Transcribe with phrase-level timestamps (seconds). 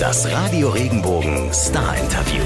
[0.00, 2.42] Das Radio Regenbogen Star Interview.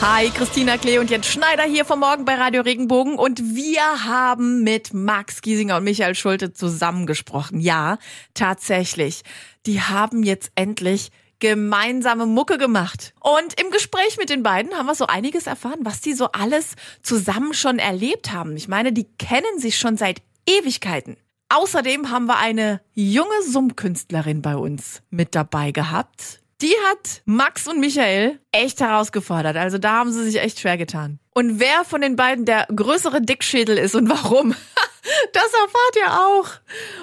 [0.00, 4.62] Hi, Christina Klee und Jens Schneider hier vom Morgen bei Radio Regenbogen und wir haben
[4.62, 7.60] mit Max Giesinger und Michael Schulte zusammengesprochen.
[7.60, 7.98] Ja,
[8.32, 9.22] tatsächlich.
[9.66, 13.12] Die haben jetzt endlich gemeinsame Mucke gemacht.
[13.20, 16.74] Und im Gespräch mit den beiden haben wir so einiges erfahren, was die so alles
[17.02, 18.56] zusammen schon erlebt haben.
[18.56, 21.16] Ich meine, die kennen sich schon seit Ewigkeiten.
[21.50, 26.41] Außerdem haben wir eine junge Summkünstlerin bei uns mit dabei gehabt.
[26.62, 29.56] Die hat Max und Michael echt herausgefordert.
[29.56, 31.18] Also da haben sie sich echt schwer getan.
[31.34, 34.50] Und wer von den beiden der größere Dickschädel ist und warum,
[35.32, 36.48] das erfahrt ihr auch.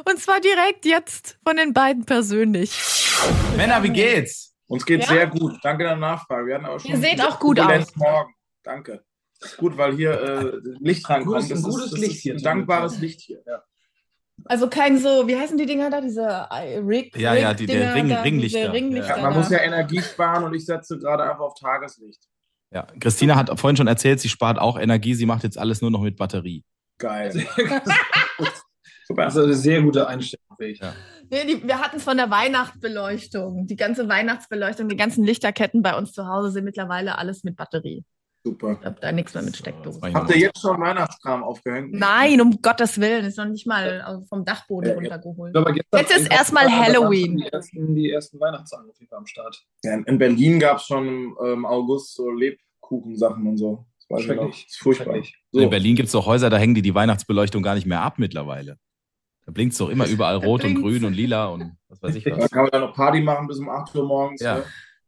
[0.09, 2.71] Und zwar direkt jetzt von den beiden persönlich.
[3.57, 4.55] Männer, wie geht's?
[4.67, 5.13] Uns geht's Ja?
[5.15, 5.57] sehr gut.
[5.61, 6.47] Danke der Nachfrage.
[6.47, 7.95] Wir hatten aber schon Ihr seht auch gut aus.
[7.95, 8.33] Morgen.
[8.63, 9.03] Danke.
[9.41, 11.35] Ist gut, weil hier äh, Licht reinkommt.
[11.47, 12.99] Gutes- ein Das gutes ist, das Licht ist hier Ein dankbares.
[12.99, 13.41] Licht hier.
[13.45, 13.63] Ja.
[14.45, 16.01] Also kein so, wie heißen die Dinger da?
[16.01, 18.59] Diese äh, Rig Ja, ja, die- der Ring- da, Ringlichter.
[18.59, 19.37] diese Ringlichter Ja, man da.
[19.39, 22.21] muss ja Energie sparen und ich setze gerade einfach auf Tageslicht.
[22.71, 25.89] Ja, Christina hat vorhin schon erzählt, sie spart auch Energie, sie macht jetzt alles nur
[25.91, 26.63] noch mit Batterie.
[26.99, 27.31] Geil.
[29.15, 30.45] Das ist eine sehr gute Einstellung.
[30.59, 30.93] Ja.
[31.31, 33.65] Nee, die, wir hatten es von der Weihnachtsbeleuchtung.
[33.65, 38.03] Die ganze Weihnachtsbeleuchtung, die ganzen Lichterketten bei uns zu Hause sind mittlerweile alles mit Batterie.
[38.43, 38.77] Super.
[38.79, 40.01] Ich habe da nichts mehr mit Steckdosen.
[40.01, 41.91] Das Habt ihr jetzt schon Weihnachtskram aufgehängt?
[41.93, 45.15] Nein, um Gottes Willen, ist noch nicht mal äh, vom Dachboden Ja, ja.
[45.15, 45.55] runtergeholt.
[45.93, 47.37] Jetzt ist erstmal Halloween.
[47.37, 49.61] Die ersten, die ersten Weihnachtsanrufe am Start.
[49.83, 53.85] Ja, in Berlin gab es schon im ähm, August so Lebkuchensachen und so.
[54.07, 54.23] Das.
[54.23, 54.63] Schrecklich.
[54.63, 55.13] Das ist furchtbar.
[55.15, 55.35] Schrecklich.
[55.51, 55.59] So.
[55.59, 58.15] In Berlin gibt es doch Häuser, da hängen die die Weihnachtsbeleuchtung gar nicht mehr ab
[58.17, 58.77] mittlerweile.
[59.45, 62.23] Da blinkt es doch immer überall rot und grün und lila und was weiß ich
[62.23, 62.49] Da was.
[62.49, 64.41] kann man dann noch Party machen bis um 8 Uhr morgens.
[64.41, 64.63] Ja, ne?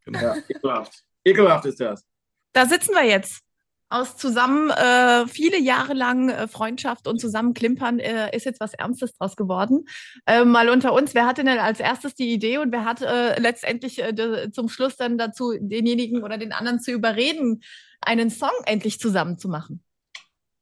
[0.06, 0.20] genau.
[0.20, 1.04] ja ekelhaft.
[1.24, 2.06] Ekelhaft ist das.
[2.54, 3.42] Da sitzen wir jetzt.
[3.90, 8.74] Aus zusammen äh, viele Jahre lang äh, Freundschaft und zusammen klimpern äh, ist jetzt was
[8.74, 9.84] Ernstes draus geworden.
[10.26, 13.38] Äh, mal unter uns, wer hatte denn als erstes die Idee und wer hat äh,
[13.38, 17.64] letztendlich äh, de, zum Schluss dann dazu, denjenigen oder den anderen zu überreden,
[18.00, 19.84] einen Song endlich zusammen zu machen?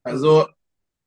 [0.01, 0.47] Also,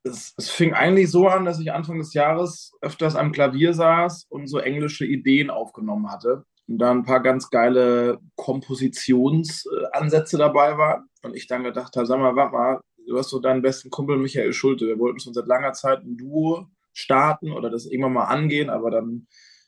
[0.04, 4.26] es, es fing eigentlich so an, dass ich Anfang des Jahres öfters am Klavier saß
[4.28, 6.44] und so englische Ideen aufgenommen hatte.
[6.68, 11.04] Und da ein paar ganz geile Kompositionsansätze dabei waren.
[11.22, 14.16] Und ich dann gedacht habe, sag mal, warte mal, du hast so deinen besten Kumpel
[14.16, 14.86] Michael Schulte.
[14.86, 18.90] Wir wollten schon seit langer Zeit ein Duo starten oder das irgendwann mal angehen, aber
[18.90, 19.26] dann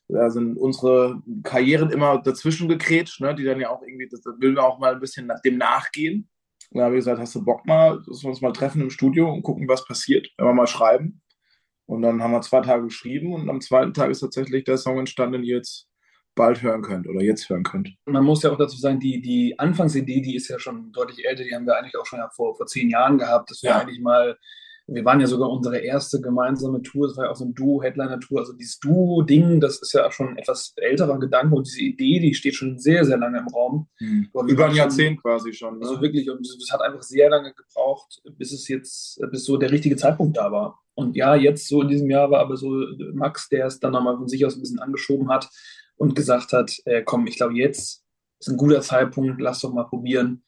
[0.08, 4.34] da sind unsere Karrieren immer dazwischen gekrätscht, ne, die dann ja auch irgendwie, das, das
[4.38, 6.28] will wir auch mal ein bisschen dem nachgehen.
[6.70, 8.90] Und dann habe ich gesagt, hast du Bock mal, dass wir uns mal treffen im
[8.90, 11.22] Studio und gucken, was passiert, wenn wir mal schreiben.
[11.86, 14.98] Und dann haben wir zwei Tage geschrieben und am zweiten Tag ist tatsächlich der Song
[14.98, 15.88] entstanden, jetzt
[16.34, 17.90] bald hören könnt oder jetzt hören könnt.
[18.06, 21.44] Man muss ja auch dazu sagen, die, die Anfangsidee, die ist ja schon deutlich älter,
[21.44, 23.78] die haben wir eigentlich auch schon ja vor, vor zehn Jahren gehabt, dass wir Ja.
[23.80, 24.36] eigentlich mal,
[24.86, 28.40] wir waren ja sogar unsere erste gemeinsame Tour, das war ja auch so eine Duo-Headliner-Tour,
[28.40, 32.34] also dieses Duo-Ding, das ist ja schon ein etwas älterer Gedanke und diese Idee, die
[32.34, 33.88] steht schon sehr, sehr lange im Raum.
[33.98, 35.78] Wir Über ein waren schon- Jahrzehnt quasi schon.
[35.78, 35.86] Ne?
[35.88, 39.70] Also wirklich, und es hat einfach sehr lange gebraucht, bis es jetzt, bis so der
[39.70, 40.80] richtige Zeitpunkt da war.
[40.96, 42.70] Und ja, jetzt so in diesem Jahr war aber so
[43.14, 45.48] Max, der es dann nochmal von sich aus ein bisschen angeschoben hat
[45.96, 48.02] und gesagt hat, äh, komm, ich glaube, jetzt
[48.40, 50.44] ist ein guter Zeitpunkt, lass doch mal probieren.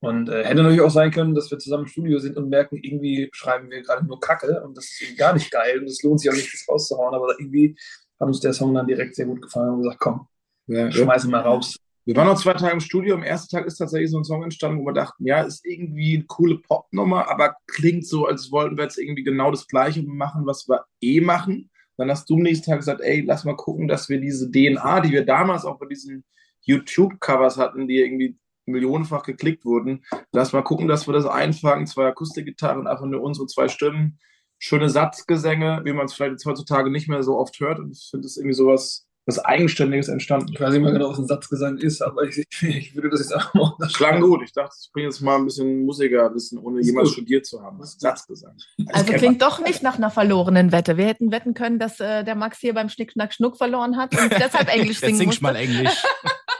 [0.00, 2.78] Und äh, hätte natürlich auch sein können, dass wir zusammen im Studio sind und merken,
[2.80, 6.20] irgendwie schreiben wir gerade nur Kacke und das ist gar nicht geil und es lohnt
[6.20, 7.76] sich auch nicht, das rauszuhauen, aber irgendwie
[8.18, 10.26] hat uns der Song dann direkt sehr gut gefallen und gesagt, komm,
[10.68, 11.76] ja, schmeiß ihn mal raus.
[12.06, 13.14] Wir waren noch zwei Tage im Studio.
[13.14, 16.16] Am ersten Tag ist tatsächlich so ein Song entstanden, wo wir dachten, ja, ist irgendwie
[16.16, 20.46] eine coole Popnummer, aber klingt so, als wollten wir jetzt irgendwie genau das Gleiche machen,
[20.46, 21.70] was wir eh machen.
[21.96, 25.00] Dann hast du am nächsten Tag gesagt, ey, lass mal gucken, dass wir diese DNA,
[25.00, 26.24] die wir damals auch bei diesen
[26.62, 32.06] YouTube-Covers hatten, die irgendwie millionenfach geklickt wurden, lass mal gucken, dass wir das einfangen, zwei
[32.06, 34.18] Akustikgitarren, einfach nur unsere zwei Stimmen,
[34.58, 37.78] schöne Satzgesänge, wie man es vielleicht heutzutage nicht mehr so oft hört.
[37.78, 40.52] Und ich finde es irgendwie sowas was Eigenständiges entstanden.
[40.52, 43.32] Ich weiß nicht mehr genau, was ein Satzgesang ist, aber ich, ich würde das jetzt
[43.32, 44.42] einfach mal Klang gut.
[44.42, 47.14] Ich dachte, ich bringe jetzt mal ein bisschen Musikerwissen, ohne jemals gut.
[47.14, 47.78] studiert zu haben.
[47.78, 48.56] Das ist Satzgesang.
[48.92, 50.96] Also kennt klingt doch nicht nach einer verlorenen Wette.
[50.96, 54.16] Wir hätten wetten können, dass äh, der Max hier beim Schnick, Schnack, Schnuck verloren hat
[54.20, 55.54] und deshalb Englisch singen singst musste.
[55.54, 56.02] mal Englisch.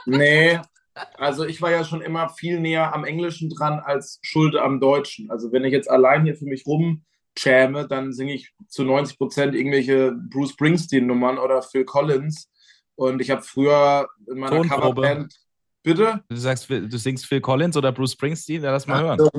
[0.07, 0.59] Nee,
[1.15, 5.29] also ich war ja schon immer viel näher am Englischen dran als Schulde am Deutschen.
[5.31, 9.55] Also wenn ich jetzt allein hier für mich rumjame, dann singe ich zu 90 Prozent
[9.55, 12.50] irgendwelche Bruce Springsteen-Nummern oder Phil Collins.
[13.01, 15.01] Und ich habe früher in meiner Tonprobe.
[15.01, 15.35] Coverband.
[15.81, 16.23] Bitte?
[16.29, 19.29] Du sagst, du singst Phil Collins oder Bruce Springsteen, ja, lass mal hören.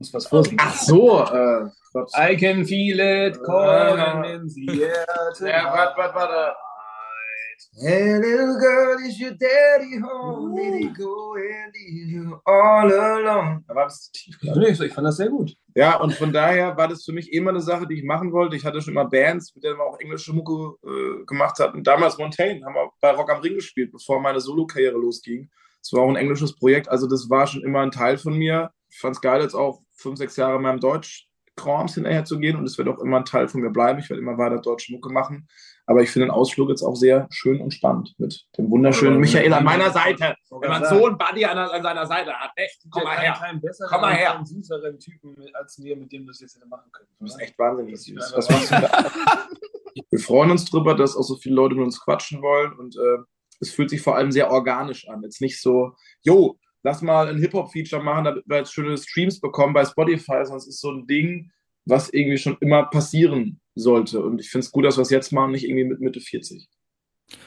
[0.00, 0.58] muss was vorsingen.
[0.60, 1.68] Ach so, äh.
[2.18, 5.06] I can feel it calling in the air
[5.40, 6.56] Ja, warte, warte, warte.
[7.80, 10.56] Hey, little girl, is your daddy home?
[10.56, 13.62] Did he go and leave you all alone?
[13.68, 14.80] Da war das zu tief.
[14.80, 15.56] Ich fand das sehr gut.
[15.74, 18.56] Ja, und von daher war das für mich immer eine Sache, die ich machen wollte.
[18.56, 21.82] Ich hatte schon immer Bands, mit denen wir auch englische Mucke äh, gemacht hatten.
[21.82, 25.50] Damals Montaigne haben wir bei Rock am Ring gespielt, bevor meine Solo-Karriere losging.
[25.80, 28.70] Es war auch ein englisches Projekt, also das war schon immer ein Teil von mir.
[28.90, 32.38] Ich fand es geil, jetzt auch fünf, sechs Jahre in meinem Deutsch Krams hinterher zu
[32.38, 33.98] gehen und es wird auch immer ein Teil von mir bleiben.
[33.98, 35.48] Ich werde immer weiter deutsche Mucke machen.
[35.86, 39.52] Aber ich finde den Ausflug jetzt auch sehr schön und spannend mit dem wunderschönen Michael
[39.52, 40.36] an meiner Seite.
[40.50, 43.34] Wenn man so einen Buddy an, an seiner Seite hat, echt, komm mal her.
[43.88, 44.32] Komm mal her.
[44.32, 47.08] keinen süßeren Typen als mir, mit dem du das jetzt hätte machen können.
[47.18, 48.32] Du bist echt wahnsinnig süß.
[48.36, 49.10] Was machst du da?
[50.10, 53.18] Wir freuen uns drüber, dass auch so viele Leute mit uns quatschen wollen und äh,
[53.60, 55.22] es fühlt sich vor allem sehr organisch an.
[55.22, 59.74] Jetzt nicht so, jo, lass mal ein Hip-Hop-Feature machen, damit wir jetzt schöne Streams bekommen
[59.74, 61.50] bei Spotify, sondern es ist so ein Ding,
[61.84, 64.20] was irgendwie schon immer passieren sollte.
[64.20, 66.68] Und ich finde es gut, dass wir es jetzt machen, nicht irgendwie mit Mitte 40.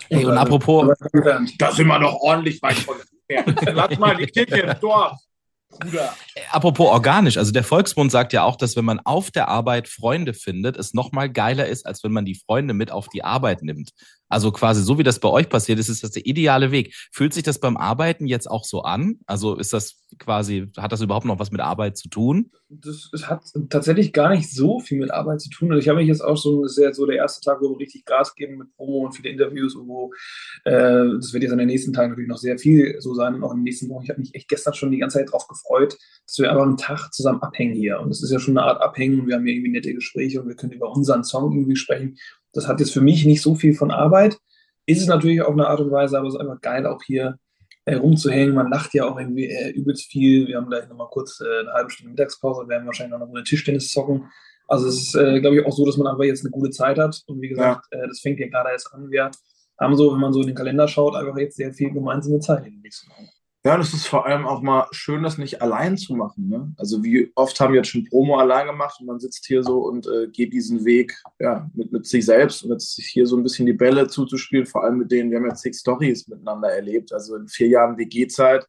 [0.09, 0.97] Ey, und apropos,
[1.57, 2.95] Da sind wir doch ordentlich weit von
[3.29, 3.59] entfernt.
[3.73, 5.17] Lass mal die Kirche im Dorf.
[5.69, 6.15] Bruder.
[6.51, 10.33] apropos organisch, also der Volksmund sagt ja auch, dass wenn man auf der Arbeit Freunde
[10.33, 13.91] findet, es nochmal geiler ist, als wenn man die Freunde mit auf die Arbeit nimmt.
[14.27, 16.95] Also quasi so wie das bei euch passiert ist, ist das der ideale Weg.
[17.11, 19.19] Fühlt sich das beim Arbeiten jetzt auch so an?
[19.25, 22.51] Also ist das quasi, hat das überhaupt noch was mit Arbeit zu tun?
[22.69, 25.71] Das, es hat tatsächlich gar nicht so viel mit Arbeit zu tun.
[25.71, 27.69] Also ich habe mich jetzt auch so, das ist ja so der erste Tag, wo
[27.69, 30.11] wir richtig Gas geben mit Promo und viele Interviews und wo,
[30.63, 33.43] äh, das wird jetzt an den nächsten Tagen natürlich noch sehr viel so sein und
[33.43, 34.03] auch in den nächsten Wochen.
[34.03, 36.77] Ich habe mich echt gestern schon die ganze Zeit drauf gefreut, dass wir einfach einen
[36.77, 37.99] Tag zusammen abhängen hier.
[37.99, 40.41] Und das ist ja schon eine Art Abhängen und wir haben hier irgendwie nette Gespräche
[40.41, 42.17] und wir können über unseren Song irgendwie sprechen.
[42.55, 44.37] Das hat jetzt für mich nicht so viel von Arbeit.
[44.85, 47.37] Ist es natürlich auf eine Art und Weise, aber es ist einfach geil, auch hier
[47.85, 48.55] äh, rumzuhängen.
[48.55, 50.47] Man lacht ja auch irgendwie äh, übelst viel.
[50.47, 53.43] Wir haben gleich nochmal kurz äh, eine halbe Stunde Mittagspause, wir werden wahrscheinlich noch eine
[53.43, 54.25] Tischtennis zocken.
[54.67, 56.97] Also es ist, äh, glaube ich, auch so, dass man einfach jetzt eine gute Zeit
[56.97, 57.21] hat.
[57.27, 59.11] Und wie gesagt, äh, das fängt ja gerade erst an.
[59.11, 59.29] Wir
[59.79, 62.65] haben so, wenn man so in den Kalender schaut, einfach jetzt sehr viel gemeinsame Zeit
[62.65, 63.29] in den nächsten Wochen.
[63.65, 66.49] Ja, und es ist vor allem auch mal schön, das nicht allein zu machen.
[66.49, 66.71] Ne?
[66.77, 69.79] Also wie oft haben wir jetzt schon Promo allein gemacht und man sitzt hier so
[69.79, 73.35] und äh, geht diesen Weg ja, mit, mit sich selbst und jetzt sich hier so
[73.35, 76.69] ein bisschen die Bälle zuzuspielen, vor allem mit denen, wir haben ja zig Stories miteinander
[76.69, 78.67] erlebt, also in vier Jahren WG-Zeit.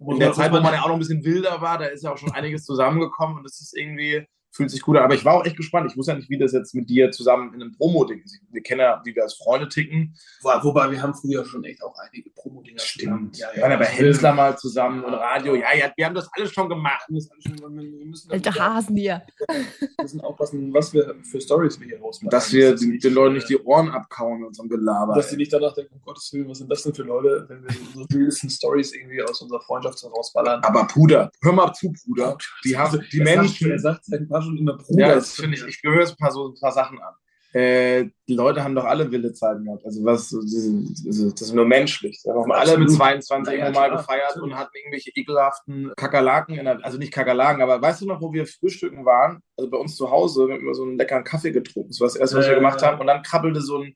[0.00, 2.14] In der Zeit, wo man ja auch noch ein bisschen wilder war, da ist ja
[2.14, 4.26] auch schon einiges zusammengekommen und es ist irgendwie,
[4.58, 5.04] fühlt sich gut an.
[5.04, 5.90] Aber ich war auch echt gespannt.
[5.90, 8.38] Ich wusste ja nicht, wie das jetzt mit dir zusammen in einem Promo-Ding ist.
[8.50, 10.14] Wir kennen ja, wie wir als Freunde ticken.
[10.42, 13.30] Wo- Wobei wir haben früher schon echt auch einige Promo-Dinger zusammen.
[13.34, 15.54] Ja, Wir waren ja bei Hensler mal zusammen und Radio.
[15.54, 17.04] Ja, ja, wir haben das alles schon gemacht.
[17.08, 19.22] Wir müssen, alles schon- wir müssen Alte Hasen hier.
[19.48, 19.64] Wir
[20.02, 22.30] müssen aufpassen, was wir für Stories wir hier rausmachen.
[22.30, 25.14] Dass wir Das den, den Leuten nicht die Ohren abkauen mit unserem Gelaber.
[25.14, 27.62] dass die nicht danach denken, um Gottes Willen, was sind das denn für Leute, wenn
[27.62, 30.60] wir unsere wildesten Stories irgendwie aus unserer Freundschaft so rausballern.
[30.62, 32.36] Aber Bruder, hör mal zu, Bruder.
[32.64, 33.70] Die haben die Er sagt- Menschen.
[33.70, 34.04] Er sagt
[34.48, 35.08] Stunden immer Bruder.
[35.08, 37.14] Ja, das finde ich, ich höre jetzt ein paar, so ein paar Sachen an.
[37.54, 39.82] Äh, die Leute haben doch alle wilde Zeiten gehabt.
[39.86, 42.20] Also was, das ist das ist nur menschlich.
[42.22, 42.96] Da haben alle mit Absolut.
[42.96, 47.62] 22 Ja, irgendwann mal gefeiert und hatten irgendwelche ekelhaften Kakerlaken, in der, also nicht Kakerlaken,
[47.62, 49.40] aber weißt du noch, wo wir frühstücken waren?
[49.56, 51.88] Also bei uns zu Hause, wir haben immer so einen leckeren Kaffee getrunken.
[51.90, 53.00] Das war das erste, was wir gemacht haben.
[53.00, 53.94] Und dann krabbelte so ein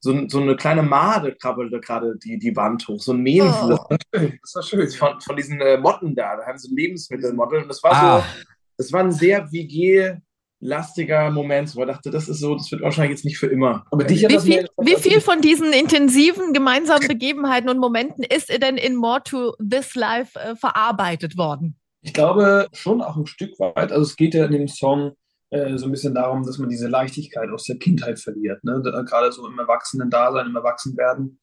[0.00, 3.78] so, so eine kleine Made krabbelte gerade die, die Wand hoch, so ein Mehlwurm
[4.12, 4.90] Das war schön.
[4.90, 6.36] von, von diesen äh, Motten da.
[6.36, 7.62] Da haben sie Lebensmittelmotten.
[7.62, 8.20] Und das war Ah.
[8.20, 8.44] so,
[8.76, 13.18] das war ein sehr WG-lastiger Moment, wo ich dachte, das ist so, das wird wahrscheinlich
[13.18, 13.84] jetzt nicht für immer.
[13.90, 18.50] Aber dich hat Wie viel, wie viel von diesen intensiven gemeinsamen Begebenheiten und Momenten ist
[18.50, 21.76] denn in More to This Life äh, verarbeitet worden?
[22.02, 23.90] Ich glaube schon auch ein Stück weit.
[23.90, 25.16] Also es geht ja in dem Song
[25.50, 28.62] äh, so ein bisschen darum, dass man diese Leichtigkeit aus der Kindheit verliert.
[28.64, 28.82] Ne?
[28.84, 31.38] Da, gerade so im Erwachsenen-Dasein, im Erwachsenwerden.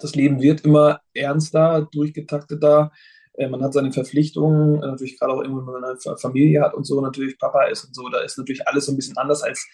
[0.00, 2.92] Das Leben wird immer ernster, durchgetakteter.
[3.34, 6.62] Äh, man hat seine Verpflichtungen, äh, natürlich gerade auch irgendwann, wenn man eine Fa- Familie
[6.62, 8.08] hat und so, natürlich Papa ist und so.
[8.08, 9.66] Da ist natürlich alles so ein bisschen anders als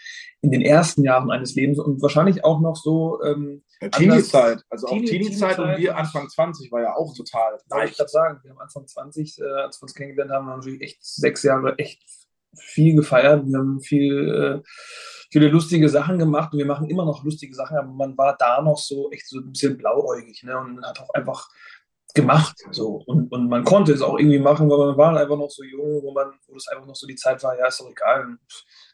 [0.42, 3.22] in den ersten Jahren eines Lebens und wahrscheinlich auch noch so.
[3.24, 7.58] Ähm, Ja, Teenie-Zeit, also auch Teenie- Teenie-Zeit und wir Anfang 20 war ja auch total
[7.70, 10.52] Wollte ich gerade sagen, wir haben Anfang 20, äh, als wir uns kennengelernt haben, haben
[10.52, 12.02] wir natürlich echt sechs Jahre echt
[12.58, 13.44] viel gefeiert.
[13.46, 14.68] Wir haben viel, äh,
[15.30, 18.62] viele lustige Sachen gemacht und wir machen immer noch lustige Sachen, aber man war da
[18.62, 20.58] noch so echt so ein bisschen blauäugig ne?
[20.58, 21.48] und hat auch einfach
[22.16, 22.56] gemacht.
[22.72, 23.02] So.
[23.06, 26.02] Und, und man konnte es auch irgendwie machen, weil man war einfach noch so jung,
[26.02, 28.36] wo man, wo das einfach noch so die Zeit war, ja, ist doch egal.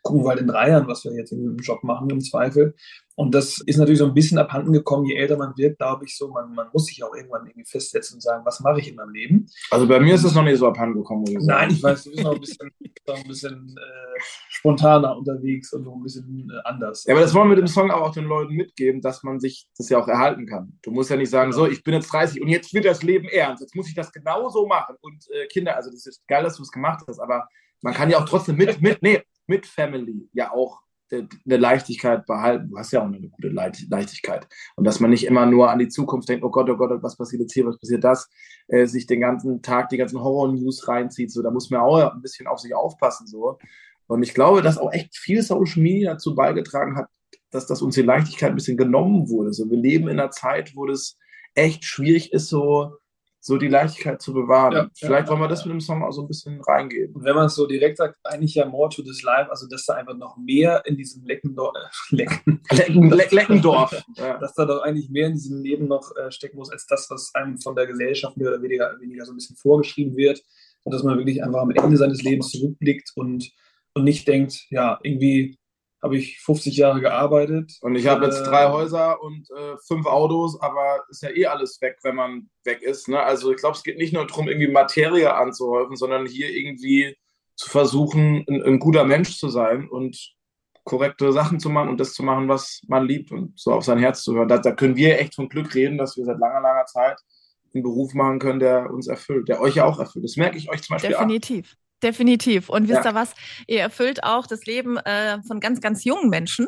[0.03, 2.75] Gucken wir halt in drei Jahren, was wir jetzt im Job machen, im Zweifel.
[3.15, 6.17] Und das ist natürlich so ein bisschen abhanden gekommen, je älter man wird, glaube ich
[6.17, 8.97] so, man, man muss sich auch irgendwann irgendwie festsetzen und sagen, was mache ich in
[8.97, 9.47] meinem Leben?
[9.71, 11.47] Also bei mir ist es noch nicht so abhandengekommen, muss ich sagen.
[11.47, 12.71] Nein, ich weiß, du bist noch ein bisschen,
[13.07, 17.05] noch ein bisschen äh, spontaner unterwegs und noch ein bisschen äh, anders.
[17.05, 19.41] Ja, aber das wollen wir mit dem Song aber auch den Leuten mitgeben, dass man
[19.41, 20.79] sich das ja auch erhalten kann.
[20.83, 21.65] Du musst ja nicht sagen, Genau.
[21.65, 23.63] so, ich bin jetzt 30 und jetzt wird das Leben ernst.
[23.63, 24.97] Jetzt muss ich das genau so machen.
[25.01, 27.49] Und äh, Kinder, also das ist geil, dass du es gemacht hast, aber
[27.83, 30.81] man kann ja auch trotzdem mit, mit, nee, mit Family ja auch
[31.13, 32.71] eine Leichtigkeit behalten.
[32.71, 34.47] Du hast ja auch eine gute Leicht- Leichtigkeit.
[34.77, 37.17] Und dass man nicht immer nur an die Zukunft denkt, oh Gott, oh Gott, was
[37.17, 38.29] passiert jetzt hier, was passiert das,
[38.69, 41.31] äh, sich den ganzen Tag die ganzen Horror-News reinzieht.
[41.31, 43.27] So, da muss man auch ein bisschen auf sich aufpassen.
[43.27, 43.59] So.
[44.07, 47.09] Und ich glaube, dass auch echt viel Social Media dazu beigetragen hat,
[47.51, 49.53] dass das uns die Leichtigkeit ein bisschen genommen wurde.
[49.53, 51.19] So, wir leben in einer Zeit, wo das
[51.55, 52.97] echt schwierig ist, so
[53.45, 54.73] so die Leichtigkeit zu bewahren.
[54.73, 55.31] Ja, Vielleicht ja.
[55.31, 57.17] wollen wir das mit dem Song auch so ein bisschen reingeben.
[57.17, 59.85] Und wenn man es so direkt sagt, eigentlich ja more to this life, also dass
[59.85, 64.01] da einfach noch mehr in diesem Leckendorf, äh, Lecken, Lecken, Le Leckendorf.
[64.17, 64.39] Ja.
[64.39, 67.35] dass da doch eigentlich mehr in diesem Leben noch äh, stecken muss, als das, was
[67.35, 70.41] einem von der Gesellschaft mehr oder weniger, weniger so ein bisschen vorgeschrieben wird.
[70.85, 73.51] Und dass man wirklich einfach am Ende seines Lebens zurückblickt und,
[73.95, 75.59] und nicht denkt, ja, irgendwie
[76.03, 77.79] habe ich 50 Jahre gearbeitet.
[77.81, 81.47] Und ich habe jetzt Äh, drei Häuser und äh, fünf Autos, aber ist ja eh
[81.47, 83.09] alles weg, wenn man weg ist.
[83.09, 83.21] Ne?
[83.21, 87.17] Also ich glaube, es geht nicht nur darum, irgendwie Materie anzuhäufen, sondern hier irgendwie
[87.55, 90.35] zu versuchen, ein, ein guter Mensch zu sein und
[90.85, 93.99] korrekte Sachen zu machen und das zu machen, was man liebt und so auf sein
[93.99, 94.49] Herz zu hören.
[94.49, 97.19] Da, da können wir echt von Glück reden, dass wir seit langer, langer Zeit
[97.73, 100.25] einen Beruf machen können, der uns erfüllt, der euch ja auch erfüllt.
[100.25, 101.29] Das merke ich euch zum Beispiel an.
[102.03, 102.69] Definitiv.
[102.69, 103.11] Und wisst Ja.
[103.11, 103.35] ihr was?
[103.67, 106.67] Ihr erfüllt auch das Leben äh, von ganz, ganz jungen Menschen.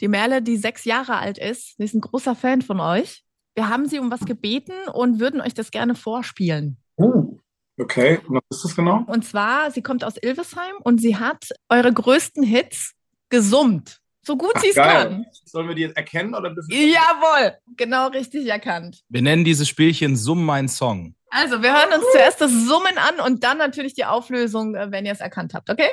[0.00, 3.22] Die Merle, die sechs Jahre alt ist, die ist ein großer Fan von euch.
[3.54, 6.78] Wir haben sie um was gebeten und würden euch das gerne vorspielen.
[6.96, 7.40] Uh,
[7.80, 9.04] Okay, und was ist das genau?
[9.06, 12.92] Und zwar, sie kommt aus Ilvesheim und sie hat eure größten Hits
[13.30, 14.00] gesummt.
[14.22, 15.24] So gut sie es kann.
[15.46, 19.00] Sollen wir die jetzt erkennen oder Jawohl, genau richtig erkannt.
[19.08, 21.14] Wir nennen dieses Spielchen Summ mein Song.
[21.30, 25.06] Also, wir hören uns zuerst das Summen an und dann natürlich die Auflösung, äh, wenn
[25.06, 25.90] ihr es erkannt habt, okay?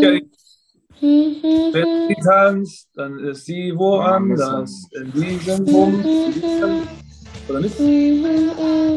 [0.00, 0.18] Ja,
[1.72, 4.86] wenn sie tanzt, dann ist sie woanders.
[4.92, 6.04] In diesem Bums.
[7.50, 7.76] Oder nicht?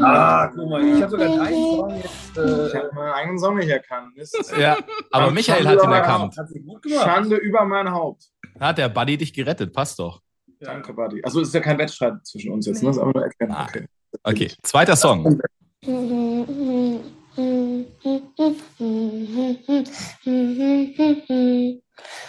[0.01, 2.31] Ah, guck mal, ich habe sogar deinen Song jetzt.
[2.33, 4.13] Ich Äh, habe meinen eigenen Song nicht erkannt.
[4.59, 4.73] Ja,
[5.11, 6.37] aber Aber Michael Schande hat ihn erkannt.
[6.37, 7.03] hat sie gut gemacht.
[7.03, 8.25] Schande über mein Haupt.
[8.59, 10.21] Hat der Buddy dich gerettet, passt doch.
[10.59, 10.67] Ja.
[10.73, 11.23] Danke, Buddy.
[11.23, 12.89] Also es ist ja kein Wettstreit zwischen uns jetzt, ne?
[12.89, 13.51] Das ist einfach nur erkennen.
[13.51, 13.65] Ah.
[13.69, 13.85] Okay.
[14.23, 15.41] Okay, zweiter Song.
[17.35, 17.85] Äh,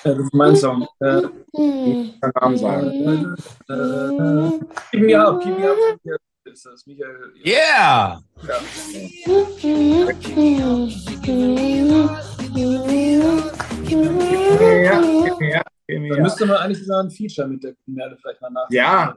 [0.05, 0.87] das ist mein Song.
[1.01, 3.37] Äh, Kein Namen sagen.
[3.69, 4.59] äh,
[4.91, 5.79] keep me up, keep me up.
[6.45, 7.33] Ist das Michael?
[7.45, 8.21] Yeah!
[8.47, 8.61] Ja,
[16.25, 18.75] müsste man eigentlich sogar ein Feature mit der Merle vielleicht mal nachdenken.
[18.75, 19.15] Ja.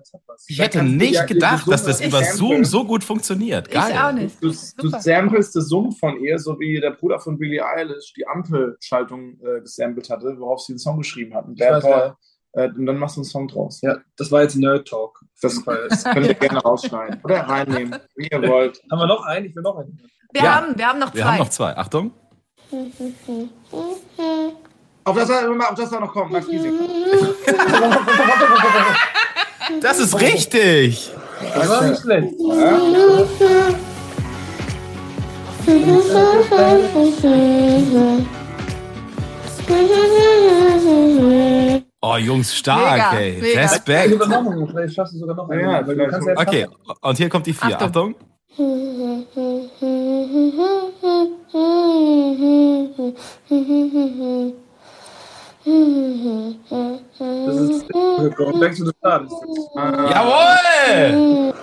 [0.47, 2.23] Ich hätte nicht ja gedacht, dass das über.
[2.23, 3.69] Zoom so gut funktioniert.
[3.71, 3.91] Geil.
[3.93, 4.43] Ich auch nicht.
[4.43, 8.27] Du, du samplest das Summ von ihr, so wie der Bruder von Billie Eilish die
[8.27, 11.45] Ampelschaltung äh, gesampelt hatte, worauf sie den Song geschrieben hat.
[11.45, 12.17] Und, weiß, der,
[12.53, 13.81] äh, und dann machst du einen Song draus.
[13.81, 15.19] Ja, das war jetzt Nerd Talk.
[15.41, 17.21] Das, das könnt ihr gerne rausschneiden.
[17.23, 18.81] Oder reinnehmen, wie ihr wollt.
[18.91, 19.45] Haben wir noch einen?
[19.45, 19.99] Ich will noch einen.
[20.33, 20.55] Wir, Ja.
[20.55, 21.17] haben, wir haben noch zwei.
[21.17, 21.77] Wir haben noch zwei.
[21.77, 22.11] Achtung.
[25.07, 26.73] Auf das, auf das da noch kommt, Max Giesing.
[29.81, 31.13] Das ist richtig.
[31.55, 32.33] Das war nicht schlecht.
[42.01, 43.37] Oh, Jungs, stark, Mega, ey.
[43.41, 43.61] mega.
[43.61, 44.13] Respekt.
[44.71, 45.61] Vielleicht schaffst du sogar noch einen.
[45.61, 46.67] Ja, ja Okay,
[47.01, 47.81] und hier kommt die vier.
[47.81, 48.13] Achtung.
[48.13, 48.15] Achtung.
[55.67, 59.23] Das ist Go Back to the Start.
[59.25, 60.11] ist das.
[60.11, 61.53] Jawohl!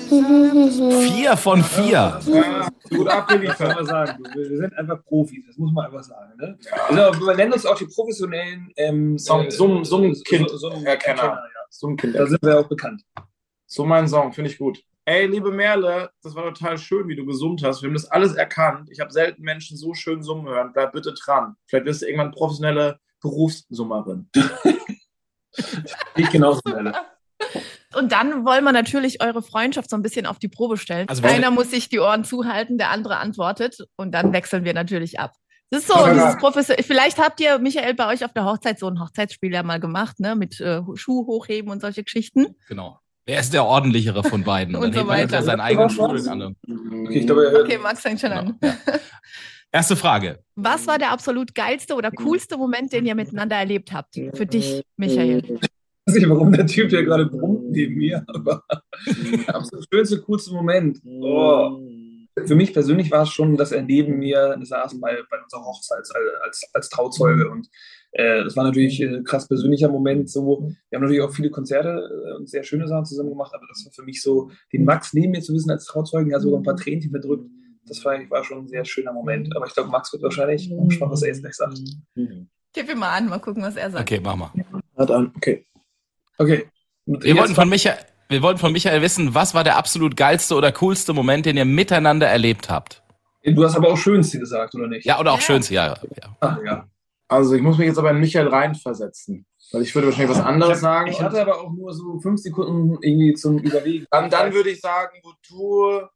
[0.00, 2.18] Vier von vier.
[2.26, 3.58] Ja, gut Das abgeliefert.
[3.58, 4.22] kann man sagen.
[4.32, 6.32] Du, Wir sind einfach Profis, das muss man einfach sagen.
[6.38, 6.58] Ne?
[6.88, 11.22] Also, wir nennen uns auch die professionellen ähm, Song- äh, Summ- Summkind- Summ- Summ- Erkenner.
[11.22, 11.42] ja.
[11.68, 12.14] So ein Kind.
[12.14, 13.02] Da sind wir auch bekannt.
[13.66, 14.82] So mein Song, finde ich gut.
[15.10, 17.82] Ey, liebe Merle, das war total schön, wie du gesummt hast.
[17.82, 18.90] Wir haben das alles erkannt.
[18.92, 20.70] Ich habe selten Menschen so schön summen hören.
[20.72, 21.56] Bleib bitte dran.
[21.66, 24.30] Vielleicht wirst du irgendwann professionelle Berufssummerin.
[26.14, 26.94] Ich genauso, Melle.
[27.96, 31.08] Und dann wollen wir natürlich eure Freundschaft so ein bisschen auf die Probe stellen.
[31.08, 35.18] Also Einer muss sich die Ohren zuhalten, der andere antwortet und dann wechseln wir natürlich
[35.18, 35.32] ab.
[35.70, 36.14] Das ist so, Ja.
[36.14, 36.76] dieses Professor.
[36.82, 40.20] Vielleicht habt ihr, Michael, bei euch auf der Hochzeit so ein Hochzeitsspiel ja mal gemacht,
[40.20, 40.36] ne?
[40.36, 42.54] Mit äh, Schuh hochheben und solche Geschichten.
[42.68, 42.99] Genau.
[43.26, 44.74] Wer ist der ordentlichere von beiden?
[44.76, 45.22] Und dann so weiter.
[45.22, 46.56] entweder seinen eigenen Schuh oder den anderen.
[46.64, 48.56] Okay, ich glaube, er Okay, Max fängt schon an.
[48.60, 48.94] Genau, ja.
[49.72, 50.40] Erste Frage.
[50.56, 54.16] Was war der absolut geilste oder coolste Moment, den ihr miteinander erlebt habt?
[54.34, 55.60] Für dich, Michael.
[56.06, 58.64] weiß nicht, warum der Typ hier gerade brummt neben mir, aber
[59.46, 60.98] absolut schönste, coolste Moment.
[61.04, 61.78] Oh.
[62.46, 65.98] Für mich persönlich war es schon, dass er neben mir saß bei, bei unserer Hochzeit
[65.98, 67.68] als, als, als Trauzeuge und
[68.12, 70.30] äh, das war natürlich ein krass persönlicher Moment.
[70.30, 73.66] So, wir haben natürlich auch viele Konzerte äh, und sehr schöne Sachen zusammen gemacht, aber
[73.68, 76.60] das war für mich so, den Max neben mir zu wissen als Trauzeugen, ja sogar
[76.60, 77.48] ein paar Tränchen verdrückt.
[77.86, 79.54] Das war, war schon ein sehr schöner Moment.
[79.56, 81.78] Aber ich glaube, Max wird wahrscheinlich, ich bin gespannt, was er jetzt gleich sagt.
[82.72, 84.02] Tipp ihn mal an, mal gucken, was er sagt.
[84.10, 84.50] Okay, mach mal.
[84.96, 85.32] Hat an.
[85.36, 85.66] Okay.
[86.38, 86.66] Okay.
[87.06, 87.96] Und Wir jetzt- wollten, von Michael,
[88.28, 91.64] wir wollten von Michael wissen, was war der absolut geilste oder coolste Moment, den ihr
[91.64, 93.02] miteinander erlebt habt?
[93.42, 95.04] Du hast aber auch Schönste gesagt, oder nicht?
[95.04, 95.42] Ja, oder auch Ja.
[95.42, 95.86] Schönste, ja.
[95.88, 96.36] ja.
[96.40, 96.86] Ach, ja.
[97.30, 99.46] Also ich muss mich jetzt aber in Michael reinversetzen.
[99.72, 101.10] Weil ich würde wahrscheinlich was anderes ich, sagen.
[101.10, 104.06] Ich hatte aber auch nur so fünf Sekunden irgendwie zum Überlegen.
[104.10, 106.06] Dann, dann würde ich sagen, wo du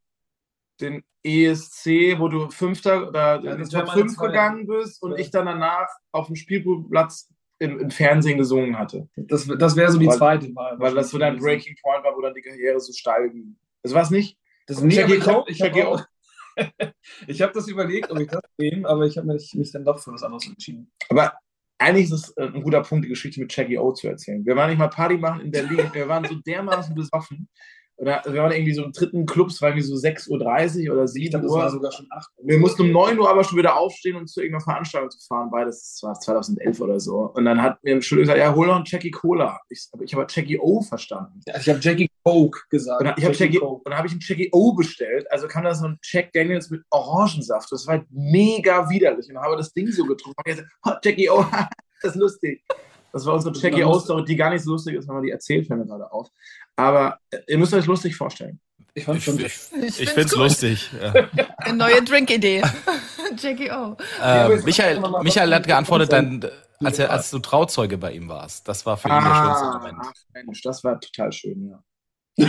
[0.80, 4.28] den ESC, wo du Fünfter oder Ja, in Top meine 5 zweite.
[4.33, 5.18] gegangen bist und Ja.
[5.18, 7.30] ich dann danach auf dem Spielplatz
[7.61, 9.09] im, im Fernsehen gesungen hatte.
[9.16, 10.78] Das, das wäre so die Weil- zweite Wahl.
[10.80, 13.56] Weil das so dein Breaking Point war, wo dann die Karriere so steil ging.
[13.83, 14.37] Das war es nicht?
[14.66, 16.04] Das nee, ich habe Jackie hab auch-
[17.26, 19.99] ich hab das überlegt, ob ich das nehme, aber ich habe mich, mich dann doch
[19.99, 20.90] für was anderes entschieden.
[21.08, 21.32] Aber
[21.78, 24.44] eigentlich ist es äh, ein guter Punkt, die Geschichte mit Jackie O zu erzählen.
[24.44, 25.90] Wir waren nicht mal Party machen in Berlin.
[25.92, 27.49] Wir waren so dermaßen besoffen.
[27.97, 31.05] Oder wir waren irgendwie so im dritten Club, es war irgendwie so 6.30 Uhr oder
[31.05, 31.71] Ich 7 glaube, das war Uhr.
[31.71, 32.29] sogar schon acht.
[32.43, 35.51] Wir mussten um 9 Uhr aber schon wieder aufstehen, um zu irgendeiner Veranstaltung zu fahren.
[35.51, 37.31] Beides war 2011 oder so.
[37.35, 39.61] Und dann hat mir im Studio gesagt, ja, hol noch einen Jackie Cola.
[39.69, 41.41] Ich, aber ich habe Jackie O verstanden.
[41.47, 43.01] Ja, Ich habe Jackie Coke gesagt.
[43.01, 43.83] Und dann, ich habe Jackie, Coke.
[43.85, 45.31] und dann habe ich einen Jackie O bestellt.
[45.31, 47.71] Also kam da so ein Jack Daniels mit Orangensaft.
[47.71, 49.29] Das war halt mega widerlich.
[49.29, 50.35] Und dann habe das Ding so getrunken.
[50.39, 51.45] Und gesagt, oh, Jackie O,
[52.03, 52.65] das ist lustig.
[53.14, 55.66] Das war unsere Jackie O-Story, die gar nicht so lustig ist, wenn man die erzählt,
[55.68, 56.28] fällt mir gerade auf.
[56.76, 58.61] Aber äh, ihr müsst euch lustig vorstellen.
[58.92, 59.38] Ich fand Ich, schon.
[59.38, 60.38] ich, Ich ich find's finde es gut.
[60.40, 60.90] lustig.
[61.00, 61.12] Ja.
[61.59, 62.62] Eine neue Drinkidee.
[63.38, 63.97] Jackie O.
[64.23, 66.44] Ähm, Michael, Michael hat geantwortet, dann,
[66.83, 68.66] als, er, als du Trauzeuge bei ihm warst.
[68.68, 69.99] Das war für ihn der schönste Moment.
[70.00, 71.80] ach, Mensch, das war total schön, ja.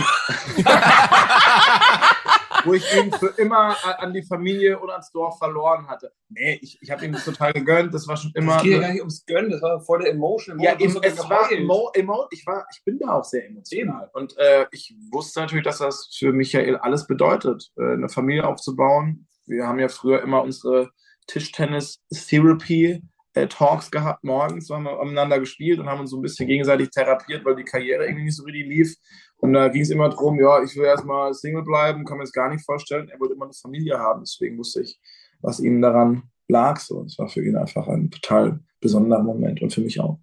[2.66, 6.12] Wo ich ihn für immer an die Familie und ans Dorf verloren hatte.
[6.28, 7.94] Nee, ich, ich habe ihm das total gegönnt.
[7.94, 8.56] Das war schon immer.
[8.56, 10.58] Es geht ja gar nicht ums Gönnen, das war voll der Emotion.
[10.60, 14.10] Ja, eben, es war emo, emo, ich war, ich bin da auch sehr emotional.
[14.12, 19.26] Und äh, ich wusste natürlich, dass das für Michael alles bedeutet, äh, eine Familie aufzubauen.
[19.46, 20.90] Wir haben ja früher immer unsere
[21.28, 27.44] Tischtennis-Therapy-Talks gehabt morgens, haben wir miteinander gespielt und haben uns so ein bisschen gegenseitig therapiert,
[27.44, 28.94] weil die Karriere irgendwie nicht so richtig lief.
[29.38, 32.32] Und da ging es immer darum, ja, ich will erstmal Single bleiben, kann mir das
[32.32, 33.08] gar nicht vorstellen.
[33.08, 34.98] Er wollte immer eine Familie haben, deswegen wusste ich,
[35.40, 36.80] was ihm daran lag.
[36.80, 40.18] So, es war für ihn einfach ein total besonderer Moment und für mich auch.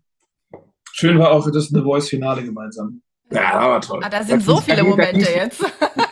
[0.92, 3.02] Schön war auch das The Voice-Finale gemeinsam.
[3.32, 4.02] Ja, aber toll.
[4.04, 5.64] Ah, da sind Da so viele Momente jetzt.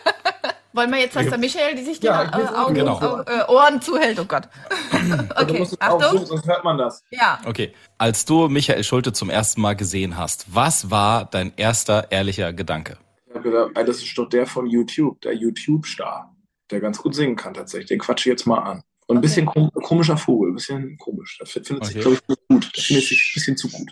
[0.73, 2.97] Wollen wir jetzt, dass der Michael die sich die Ja, äh, Augen, genau.
[2.99, 4.19] Au- äh, Ohren zuhält?
[4.19, 4.47] Oh Gott.
[4.91, 4.97] Du
[5.41, 6.19] Okay, musst es auch Achtung.
[6.19, 7.03] so, sonst hört man das.
[7.11, 7.39] Ja.
[7.45, 12.53] Okay, als du Michael Schulte zum ersten Mal gesehen hast, was war dein erster ehrlicher
[12.53, 12.97] Gedanke?
[13.27, 16.33] Ich habe gedacht, das ist doch der von YouTube, der YouTube-Star,
[16.69, 17.87] der ganz gut singen kann tatsächlich.
[17.89, 18.81] Den quatsche ich jetzt mal an.
[19.07, 19.21] Und ein Okay.
[19.27, 21.37] bisschen kom komischer Vogel, ein bisschen komisch.
[21.39, 22.01] Der findet sich, Okay.
[22.01, 22.71] glaube ich, gut.
[22.77, 23.91] Der findet sich ein bisschen zu gut.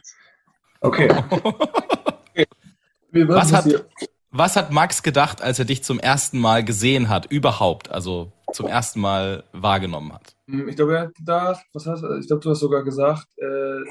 [0.82, 1.10] Okay.
[3.12, 3.66] Was hat,
[4.32, 8.68] was hat Max gedacht, als er dich zum ersten Mal gesehen hat, überhaupt, also zum
[8.68, 10.36] ersten Mal wahrgenommen hat?
[10.48, 13.82] Ich glaube, er hat gedacht, was hast du, ich glaube, du hast sogar gesagt, äh,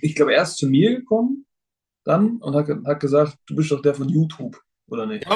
[0.00, 1.46] ich glaube, er ist zu mir gekommen
[2.04, 5.26] dann und hat, hat gesagt, du bist doch der von YouTube, oder nicht?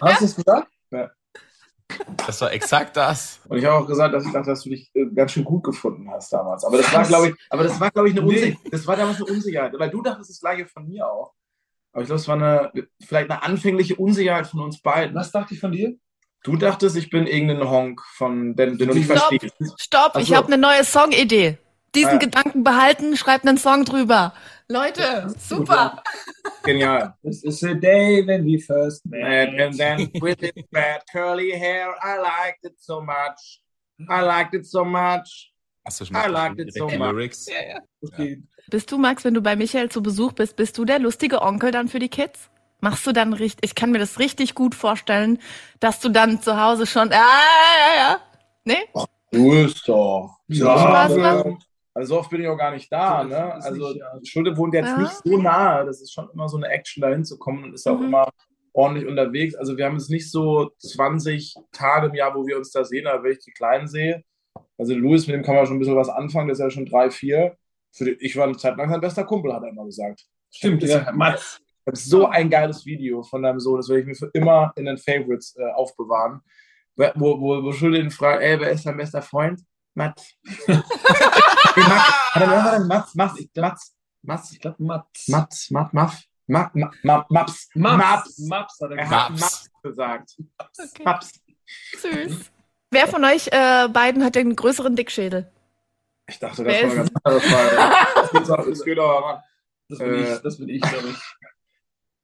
[0.00, 0.68] Hast du es gesagt?
[2.26, 3.40] Das war exakt das.
[3.48, 5.64] Und ich habe auch gesagt, dass ich dachte, dass du dich äh, ganz schön gut
[5.64, 6.64] gefunden hast damals.
[6.64, 8.26] Aber das war, glaube ich, aber das war, glaube ich, eine.
[8.26, 8.58] Unsicherheit.
[8.72, 9.72] Das war damals eine Unsicherheit.
[9.78, 11.32] Weil du dachtest das gleiche von mir auch.
[11.96, 15.14] Aber ich glaube, es war eine, vielleicht eine anfängliche Unsicherheit von uns beiden.
[15.16, 15.94] Was dachte ich von dir?
[16.44, 19.18] Du dachtest, ich bin irgendein Honk von den, den du nicht Stopp.
[19.30, 19.54] verstehst.
[19.78, 20.36] Stopp, Ach ich so.
[20.36, 21.56] habe eine neue Songidee.
[21.94, 22.18] Diesen Ah, ja.
[22.18, 24.34] Gedanken behalten, schreibt einen Song drüber.
[24.68, 26.02] Leute, super.
[26.64, 27.14] Genial.
[27.22, 29.58] This is a day when we first met.
[29.58, 33.62] And, then with his bad curly hair, I liked it so much.
[34.06, 35.50] I liked it so much.
[35.82, 36.98] Hast du schon I mal liked it so much.
[36.98, 37.46] Lyrics?
[38.04, 38.42] Okay.
[38.70, 41.70] Bist du, Max, wenn du bei Michael zu Besuch bist, bist du der lustige Onkel
[41.70, 42.50] dann für die Kids?
[42.80, 45.38] Machst du dann richtig, ich kann mir das richtig gut vorstellen,
[45.80, 48.20] dass du dann zu Hause schon, ja, ja, ja, ja.
[48.64, 49.06] Nee?
[49.30, 50.36] Du ist doch.
[50.48, 51.58] Ja, Spaß also, machen.
[51.94, 53.22] also so oft bin ich auch gar nicht da.
[53.22, 53.54] So, Ne?
[53.54, 54.06] Also nicht, ja.
[54.24, 54.98] Schulde wohnt jetzt Ja.
[54.98, 55.86] nicht so nahe.
[55.86, 58.06] Das ist schon immer so eine Action, da hinzukommen und ist auch Mhm.
[58.06, 58.28] immer
[58.72, 59.54] ordentlich unterwegs.
[59.54, 63.06] Also wir haben jetzt nicht so 20 Tage im Jahr, wo wir uns da sehen,
[63.06, 64.22] aber wenn ich die Kleinen sehe.
[64.76, 66.84] Also Louis, mit dem kann man schon ein bisschen was anfangen, der ist ja schon
[66.86, 67.56] drei, vier.
[67.96, 70.24] Für die, ich war eine Zeit lang sein bester Kumpel, hat er immer gesagt.
[70.50, 71.10] Stimmt, ja.
[71.12, 71.60] Mats.
[71.60, 74.72] Ich habe so ein geiles Video von deinem Sohn, das werde ich mir für immer
[74.76, 76.40] in den Favorites äh, aufbewahren.
[76.96, 79.60] Wo, wo, wo Schulde ihn fragt, ey, wer ist dein bester Freund?
[79.94, 80.34] Mats.
[80.66, 80.76] hey,
[81.76, 82.86] Max, hat er was denn?
[82.86, 85.28] Mats, Mats, Mats, Mats, Ich glaube, Mats.
[85.28, 88.38] Mats, Mats, Maps, Maps, Maps, Maps, Maps.
[88.38, 89.22] Maps hat er Er gesagt.
[89.22, 89.40] hat Maps.
[89.40, 90.36] Maps gesagt.
[90.68, 91.02] Okay.
[91.04, 91.32] Maps.
[91.98, 92.50] Süß.
[92.90, 95.50] Wer von euch äh, beiden hat den größeren Dickschädel?
[96.28, 98.66] Ich dachte, Wer das war ist- eine ganz andere Frage.
[98.70, 99.42] Das geht aber ran.
[99.88, 101.16] Das bin Äh, ich, das bin ich, glaube ich.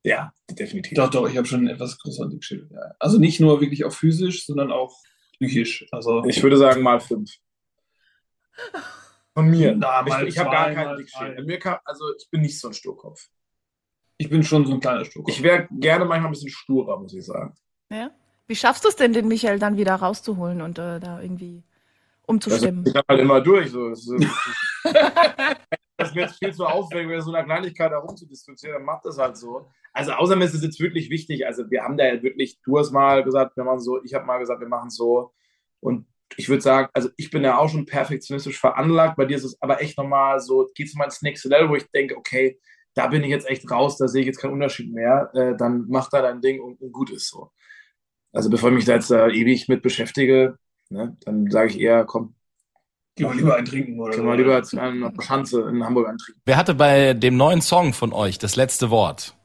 [0.04, 0.96] Ja, definitiv.
[0.96, 2.68] Doch, doch, ich habe schon einen etwas größeren Dickschädel.
[2.72, 2.94] Ja.
[2.98, 4.92] Also nicht nur wirklich auch physisch, sondern auch
[5.34, 5.86] psychisch.
[5.92, 7.30] Also Ich würde sagen mal fünf.
[9.34, 9.74] Von mir.
[9.76, 11.58] Na, ich ich habe gar keinen Dickschädel.
[11.58, 13.28] kann, also ich bin nicht so ein Sturkopf.
[14.18, 15.28] ich bin schon so ein kleiner Stuck.
[15.28, 17.54] Ich wäre gerne manchmal ein bisschen sturer, muss ich sagen.
[18.48, 21.62] Wie schaffst du es denn, den Michael dann wieder rauszuholen und äh, da irgendwie
[22.26, 22.84] umzustimmen?
[22.84, 23.70] Das ist halt immer durch.
[23.70, 23.92] So.
[24.84, 29.18] Das, ist, das wird viel zu aufwendig, über so eine Kleinigkeit herumzudiskutieren, dann macht das
[29.18, 29.70] halt so.
[29.92, 32.90] Also außerdem ist es jetzt wirklich wichtig, also wir haben da ja wirklich, du hast
[32.90, 35.32] mal gesagt, wir machen so, ich habe mal gesagt, wir machen so
[35.80, 36.06] und
[36.36, 39.60] ich würde sagen, also ich bin ja auch schon perfektionistisch veranlagt, bei dir ist es
[39.60, 42.58] aber echt nochmal so, geht es mal ins nächste Level, wo ich denke, okay,
[42.94, 45.86] da bin ich jetzt echt raus, da sehe ich jetzt keinen Unterschied mehr, äh, dann
[45.88, 47.50] mach da dein Ding und, und, gut ist so.
[48.32, 50.56] Also bevor ich mich da jetzt äh, ewig mit beschäftige,
[50.92, 52.34] ne, dann sage ich eher, komm,
[53.14, 54.14] Gehen wir lieber einen trinken, oder?
[54.14, 56.40] Können wir lieber jetzt eine Schanze in Hamburg antrinken.
[56.46, 59.36] Wer hatte bei dem neuen Song von euch das letzte Wort?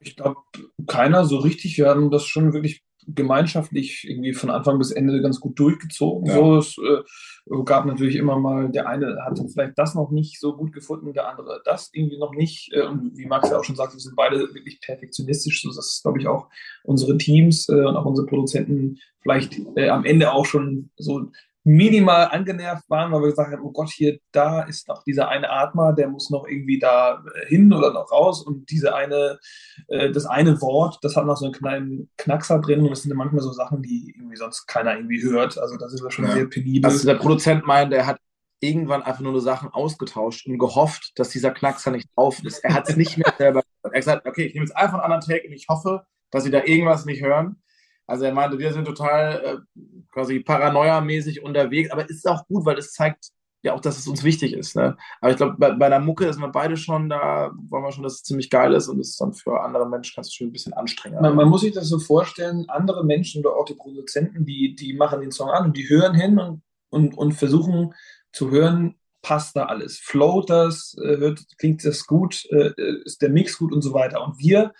[0.00, 0.40] Ich glaube,
[0.88, 1.78] keiner so richtig.
[1.78, 6.26] Wir haben das schon wirklich gemeinschaftlich irgendwie von Anfang bis Ende ganz gut durchgezogen.
[6.26, 6.34] Ja.
[6.34, 10.56] So, es äh, gab natürlich immer mal, der eine hat vielleicht das noch nicht so
[10.56, 12.72] gut gefunden, der andere das irgendwie noch nicht.
[12.72, 15.62] Äh, und wie Max ja auch schon sagt, wir sind beide wirklich perfektionistisch.
[15.62, 16.48] So, das ist, glaube ich, auch
[16.84, 21.30] unsere Teams äh, und auch unsere Produzenten vielleicht äh, am Ende auch schon so
[21.64, 25.50] minimal angenervt waren, weil wir gesagt haben, oh Gott, hier, da ist noch dieser eine
[25.50, 29.38] Atmer, der muss noch irgendwie da äh, hin oder noch raus und diese eine,
[29.88, 33.16] äh, das eine Wort, das hat noch so einen kleinen Knackser drin und das sind
[33.16, 35.56] manchmal so Sachen, die irgendwie sonst keiner irgendwie hört.
[35.58, 36.32] Also da sind wir schon ja.
[36.32, 36.90] sehr penibel.
[36.90, 38.18] Also der Produzent meint, er hat
[38.60, 42.62] irgendwann einfach nur Sachen ausgetauscht und gehofft, dass dieser Knackser nicht drauf ist.
[42.62, 43.62] Er hat es nicht mehr selber.
[43.82, 46.44] Er hat gesagt, okay, ich nehme jetzt einfach einen anderen Take und ich hoffe, dass
[46.44, 47.62] sie da irgendwas nicht hören.
[48.06, 49.80] Also er meinte, wir sind total äh,
[50.12, 53.30] quasi paranoia-mäßig unterwegs, aber ist auch gut, weil es zeigt
[53.64, 54.76] ja auch, dass es uns wichtig ist.
[54.76, 54.96] Ne?
[55.20, 58.02] Aber ich glaube, bei, bei der Mucke sind wir beide schon da, wollen wir schon,
[58.02, 60.48] dass es ziemlich geil ist und es ist dann für andere Menschen kannst du schon
[60.48, 61.22] ein bisschen anstrengender.
[61.22, 64.92] Man, man, muss sich das so vorstellen, andere Menschen oder auch die Produzenten, die, die
[64.92, 67.94] machen den Song an und die hören hin und, und, und versuchen
[68.32, 69.98] zu hören, passt da alles?
[69.98, 70.94] Float das?
[71.02, 72.44] Äh, hört, klingt das gut?
[72.50, 72.72] Äh,
[73.04, 74.22] ist der Mix gut und so weiter?
[74.22, 74.74] Und wir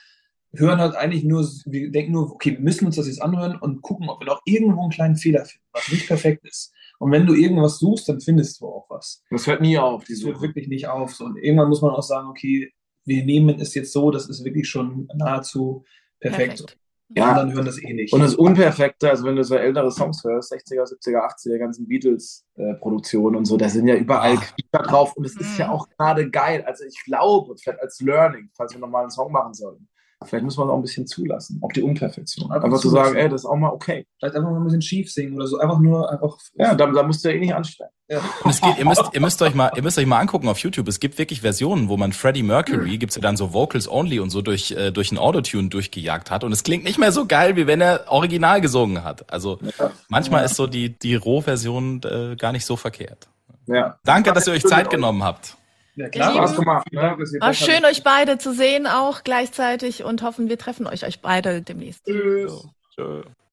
[0.59, 3.83] hören halt eigentlich nur, wir denken nur, okay, wir müssen uns das jetzt anhören und
[3.83, 6.73] gucken, ob wir noch irgendwo einen kleinen Fehler finden, was nicht perfekt ist.
[6.99, 9.23] Und wenn du irgendwas suchst, dann findest du auch was.
[9.31, 10.05] Das hört nie auf.
[10.09, 11.21] Das hört wirklich nicht auf.
[11.21, 12.73] und irgendwann muss man auch sagen, okay,
[13.05, 15.85] wir nehmen es jetzt so, das ist wirklich schon nahezu
[16.21, 16.59] perfekt.
[16.59, 16.79] perfekt.
[17.11, 18.12] Ja, und dann hören das eh nicht.
[18.12, 23.35] Und das Unperfekte, also wenn du so ältere Songs hörst, 60er, 70er, 80er, ganzen Beatles-Produktionen
[23.35, 25.73] äh, und so, da sind ja überall Quietscher drauf und es ist ja mhm.
[25.75, 26.64] auch gerade geil.
[26.67, 29.87] Also ich glaube, vielleicht als Learning, falls wir nochmal einen Song machen sollen,
[30.25, 32.51] Vielleicht muss man auch ein bisschen zulassen, auch die Unperfektion.
[32.51, 34.07] Einfach, einfach zu sagen, ey, das ist auch mal okay.
[34.19, 35.59] Vielleicht einfach mal ein bisschen schief singen oder so.
[35.59, 36.37] Einfach nur einfach.
[36.55, 37.91] Ja, da, da musst du ja eh nicht anstrengen.
[38.09, 38.21] Ja.
[38.45, 40.89] Geht, ihr, müsst, ihr, müsst euch mal, ihr müsst euch mal angucken auf YouTube.
[40.89, 42.99] Es gibt wirklich Versionen, wo man Freddie Mercury, mhm.
[42.99, 46.45] gibt's ja dann so Vocals only und so durch, äh, durch ein Autotune durchgejagt hat.
[46.45, 49.33] Und es klingt nicht mehr so geil, wie wenn er original gesungen hat.
[49.33, 49.91] Also ja.
[50.09, 50.47] manchmal ja.
[50.47, 53.29] ist so die, die Rohversion äh, gar nicht so verkehrt.
[53.67, 53.97] Ja.
[54.05, 55.57] Danke, dass ihr euch Zeit genommen habt.
[55.96, 56.35] Ja, klar.
[56.35, 56.92] Spaß gemacht.
[56.92, 57.16] Ne?
[57.40, 61.62] War schön, euch beide zu sehen auch gleichzeitig und hoffen, wir treffen euch, euch beide
[61.62, 62.04] demnächst.
[62.04, 62.68] Tschüss.
[62.94, 63.24] Tschüss.